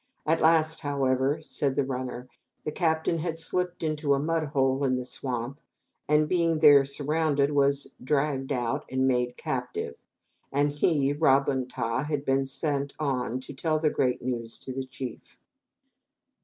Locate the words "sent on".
12.47-13.39